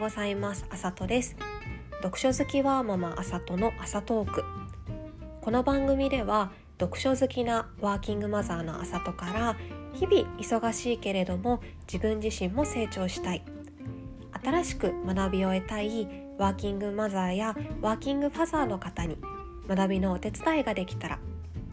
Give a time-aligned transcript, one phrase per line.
[0.00, 0.64] ございます。
[0.70, 1.36] あさとです。
[2.02, 4.42] 読書好きはママあさとの朝トーク
[5.42, 9.56] この番組では読書好きなワーキングマザーのあさとから
[9.92, 13.44] 日々忙しいけれども自分自身も成長したい。
[14.42, 16.08] 新しく学びを得たい
[16.38, 19.18] ワーキングマザーやワーキングファザーの方に
[19.68, 21.18] 学びのお手伝いができたら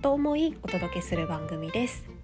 [0.02, 2.17] と思いお届けする番組です。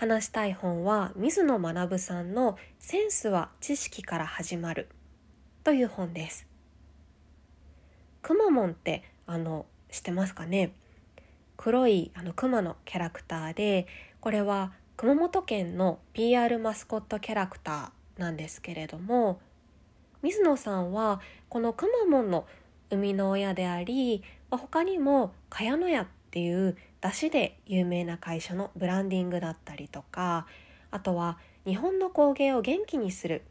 [0.00, 4.88] 話したい本は水野学さんの「センスは知識から始まる」
[5.62, 6.46] という本です。
[8.22, 10.72] くまモンってあの知ってますかね？
[11.58, 13.86] 黒いあのクマのキャラクターで
[14.22, 19.38] これは熊本県の PR マスコットキャラクターなんですけれども
[20.22, 21.20] 水野さんは
[21.50, 22.46] このくまモンの
[22.88, 30.46] 生みの親であり他にも茅野屋っていう出汁で有名な会社のブランディングだったりとか
[30.90, 33.42] あとは日本の工芸を元気にする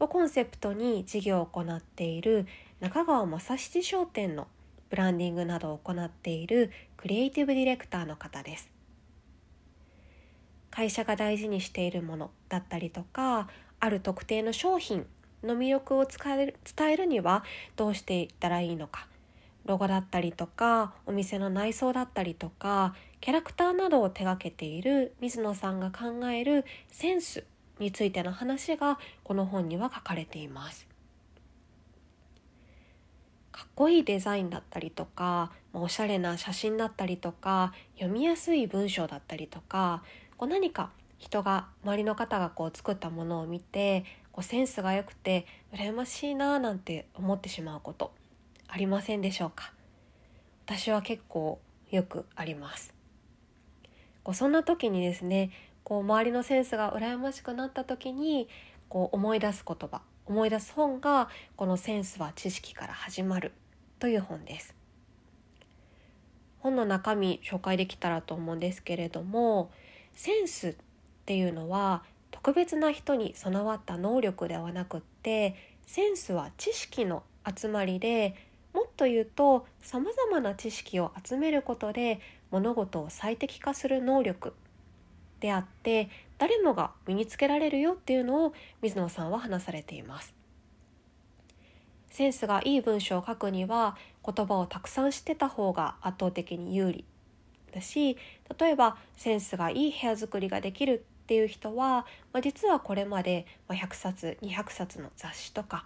[0.00, 2.46] をコンセプトに事業を行っている
[2.80, 4.46] 中川正七商店の
[4.90, 8.70] ブランディングなどを行っているクリエイティブディレクターの方です。
[10.70, 13.48] 会社が大事にしているものだったりとか
[13.80, 15.06] ある特定の商品
[15.42, 17.42] の魅力を伝えるには
[17.74, 19.08] どうしていったらいいのか
[19.64, 27.44] ロゴだったりとかお店の内装だったりとかキャラクターなどを手がけている水野さんが考えるセンス
[27.78, 30.86] についての話がこの本には書かれています。
[33.52, 40.04] かっこいいデザインだったりとかおしゃれな写真だったりとか読みやすい文章だったりとか
[40.36, 48.12] こう何か人が周りの方がこう作ったものを見てこうセンスが良くて羨ましいななんて思ってしまうこと
[48.68, 49.72] ありませんでしょうか？
[50.66, 51.58] 私は結構
[51.90, 52.94] よくあります。
[54.22, 55.50] こうそんな時にですね
[55.84, 58.48] こう周りのセンスが羨ましくなった時に
[58.90, 63.52] こう思い出す言葉思い出す本がこの「センスは知識から始まる」
[63.98, 64.74] という本です。
[66.60, 69.70] 本の中身紹介できたらと思うんですけれども
[70.12, 70.74] センスっ
[71.24, 75.54] ていうのは特別な人に備わった能力ではなくって
[75.86, 78.34] センスは知識の集まりで
[78.98, 82.20] と言うとさまざまな知識を集めることで
[82.50, 84.52] 物事を最適化する能力
[85.40, 90.34] であって誰もが身につけられるよっていうのを水野さんは話されています。
[92.10, 97.04] センスがいい文章を書くには言葉をたくさん知ってた方が圧倒的に有利
[97.72, 98.16] だし
[98.58, 105.84] 例えばセンスがいい部屋作りができるっていう人は、まあ、実はこれまで100冊200冊の雑誌とか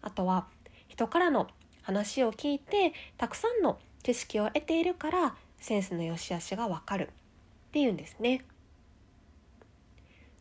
[0.00, 0.46] あとは
[0.86, 1.48] 人からの
[1.88, 7.08] 話を聞いてたくさんの知識を得ているからセンスの良し悪しがわかる。
[7.08, 8.44] っていうんですね。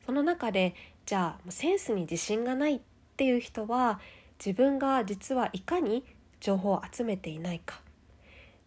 [0.05, 0.75] その中で
[1.05, 2.79] じゃあセンスに自信がないっ
[3.15, 4.01] ていう人は
[4.45, 6.03] 自分が実はいかに
[6.41, 7.79] 情報を集めていないか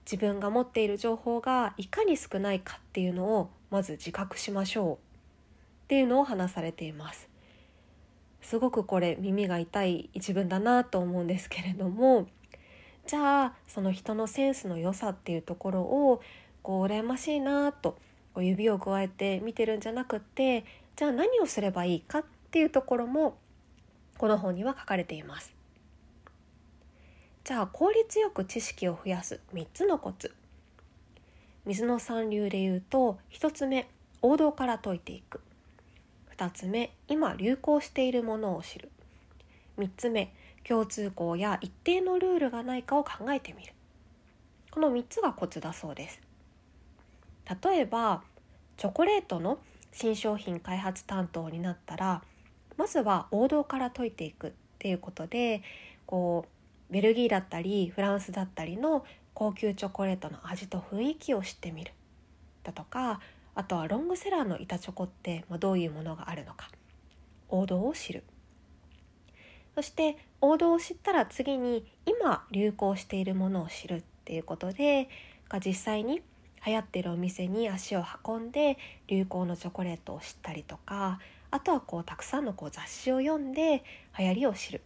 [0.06, 4.94] 自分が持っている情報がいかに少ないかっていうのをまず自覚しましょう。
[4.94, 4.98] っ
[5.88, 7.28] ていうのを話されています。
[8.40, 12.26] すごくこれ耳が痛い一文だなと思うんですけれども
[13.10, 16.22] じゃあその人のセンスの良さっていうところを
[16.62, 17.98] こう羨ましいなと
[18.34, 23.36] こう指を加えて見てるんじゃなくってじゃあ何をすればいいかっていうところも
[24.16, 25.52] この本には書かれています。
[27.42, 30.32] じゃあ効率よく知識を増やす3つのコツ。
[31.66, 33.88] 水野さん流で言うと1つ目
[34.22, 35.40] 王道から解いていく。
[36.36, 38.88] 2つ目今流行しているものを知る。
[39.78, 40.32] 3つ目
[40.66, 43.72] 共通項や一定のルールがないかを考えてみる。
[44.70, 46.20] この3つがコツだそうです。
[47.62, 48.22] 例えば
[48.76, 49.58] チョコレートの
[49.92, 52.22] 新商品開発担当になったら
[52.76, 55.62] まずは王道から解いていくっていうことで
[56.06, 56.46] こ
[56.90, 61.92] うベルギーだったりフランスだったりの高級チョコレートの味と雰囲気を知ってみる。
[62.62, 63.20] だとか
[63.54, 66.68] あとはロングセラーの板チョコってどういうものがあるのか。
[67.48, 68.22] 王道を知る。
[69.80, 75.08] そして王道を知ったら次に今流行しているものを知るっていうことで
[75.64, 76.20] 実際に
[76.66, 78.76] 流行ってるお店に足を運んで
[79.08, 81.18] 流行のチョコレートを知ったりとか
[81.50, 83.82] あとはこうたくさんのこう雑誌を読んで
[84.18, 84.82] 流行りを知る。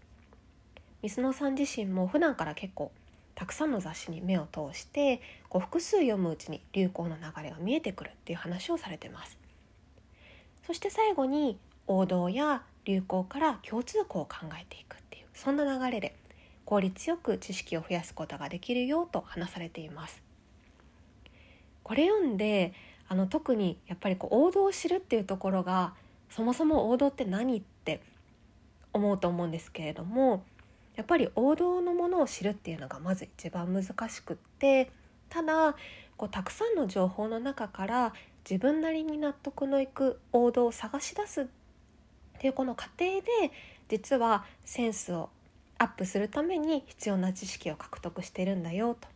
[1.03, 2.93] 水野さん自身も普段から結構
[3.35, 9.37] たくさんの雑誌に目を通してこう複数読むうちに流行の流れが見えてくるっていう話をされてます。
[10.65, 11.59] そして最後に
[11.89, 16.15] 王道や流行から共通項を考えていくっていうそんな流れで
[16.65, 20.23] 効率よく知識を増やすことができるよと話されています。
[21.83, 22.73] これ読んで
[23.09, 25.93] あの特にやっぱりこう王道を知るっていうところが
[26.31, 28.01] そもそも王道って何って
[28.93, 30.43] 思うと思うんですけれども
[30.97, 34.91] やっぱり王道のものを知るっていうのがまず一番難しくって
[35.29, 35.75] ただ
[36.17, 38.13] こうたくさんの情報の中から
[38.49, 41.47] 自分なりに納得のいく王道を探し出すっ
[42.39, 43.53] ていうこの過程で
[43.89, 45.31] 実はセンスを
[45.79, 49.09] アップするために必要な知識を獲得してるんだよと。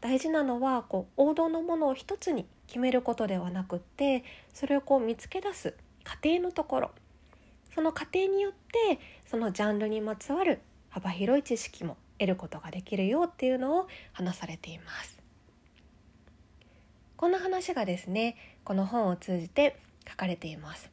[0.00, 6.90] 大事なのはこう王道のものを一つに決めることではなくってそれをこう見つけ出す過程のところ。
[7.74, 8.98] その過程によって
[9.30, 15.18] そのジャンルにまつわる幅広い知識も得ることができるよっていうのを話されています。
[17.16, 19.76] こんな話がですねこの本を通じて
[20.08, 20.90] 書かれています。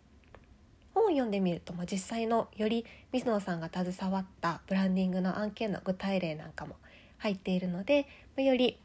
[1.08, 6.76] 本読んでみると、まあ、実際のより水野さんが携わったブランディングの案件の具体例なんかも
[7.18, 8.78] 入っているので、まあ、より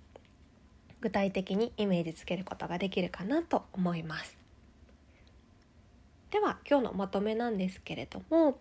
[1.01, 4.37] 具体的にイメージつけることができるかなと思います。
[6.31, 8.57] では今日のまとめなんですけれども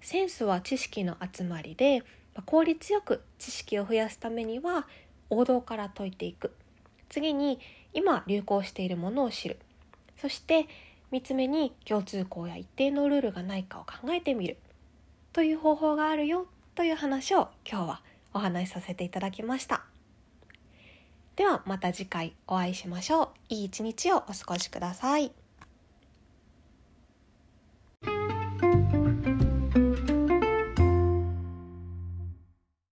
[0.00, 2.04] センスは知識の集まりで
[2.44, 4.86] 効率よく知識を増やすためには
[5.30, 6.52] 王道から解いていく。
[7.08, 7.58] 次に
[7.94, 9.58] 今流行しているものを知る。
[10.20, 10.66] そして
[11.16, 14.58] 3つ目に共通項や一定のルールがないかを考えてみる。
[15.32, 18.02] という方法があるよという話を今日は
[18.34, 19.84] お話しさせていただきました。
[21.36, 23.28] ではまた次回お会いしましょう。
[23.48, 25.45] いい一日をお過ごしください。